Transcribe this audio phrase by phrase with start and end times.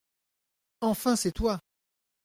[0.79, 1.61] Enfin, c’est toi!